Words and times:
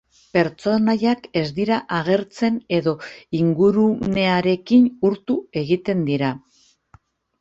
Pertsonaiak 0.35 1.27
ez 1.41 1.43
dira 1.59 1.77
agertzen 1.97 2.57
edo 2.77 2.93
ingurunearekin 3.41 4.89
urtu 5.11 5.37
egiten 5.63 6.03
dira. 6.09 6.33